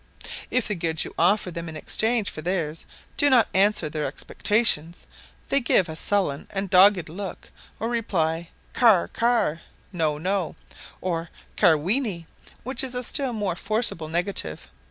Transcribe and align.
If 0.49 0.67
the 0.67 0.73
goods 0.73 1.05
you 1.05 1.13
offer 1.15 1.51
them 1.51 1.69
in 1.69 1.77
exchange 1.77 2.27
for 2.31 2.41
theirs 2.41 2.87
do 3.17 3.29
not 3.29 3.47
answer 3.53 3.87
their 3.87 4.07
expectations, 4.07 5.05
they 5.49 5.59
give 5.59 5.87
a 5.87 5.95
sullen 5.95 6.47
and 6.49 6.71
dogged 6.71 7.07
look 7.07 7.51
or 7.79 7.87
reply, 7.87 8.49
"Car 8.73 9.07
car" 9.07 9.61
(no, 9.93 10.17
no), 10.17 10.55
or 11.01 11.29
"Carwinni," 11.55 12.25
which 12.63 12.83
is 12.83 12.95
a 12.95 13.03
still 13.03 13.31
more 13.31 13.55
forcible 13.55 14.07
negative. 14.07 14.69